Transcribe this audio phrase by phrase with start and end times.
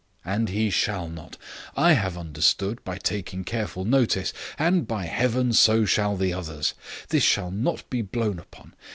[0.25, 1.37] And he shall not.
[1.77, 6.73] I have understood, by taking careful notice; and, by heaven, so shall the others.
[7.09, 8.73] This shall not be blown upon.